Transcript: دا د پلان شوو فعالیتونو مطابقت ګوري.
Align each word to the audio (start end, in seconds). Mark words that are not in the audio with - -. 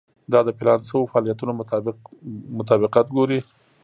دا 0.31 0.39
د 0.47 0.49
پلان 0.59 0.79
شوو 0.89 1.09
فعالیتونو 1.11 1.53
مطابقت 2.59 3.05
ګوري. 3.15 3.39